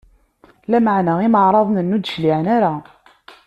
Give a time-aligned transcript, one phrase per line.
[0.71, 2.73] Lameɛna imeɛraḍen-nni ur d-cliɛen ara.